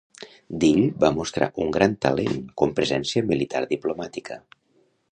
Dill 0.61 0.79
va 1.03 1.11
mostrar 1.17 1.49
un 1.65 1.69
gran 1.77 1.95
talent 2.07 2.41
com 2.63 2.75
presència 2.81 3.25
militar 3.31 3.65
diplomàtica. 3.77 4.43